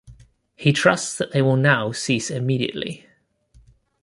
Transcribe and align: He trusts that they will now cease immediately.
He 0.55 0.73
trusts 0.73 1.15
that 1.19 1.31
they 1.31 1.43
will 1.43 1.55
now 1.55 1.91
cease 1.91 2.31
immediately. 2.31 3.05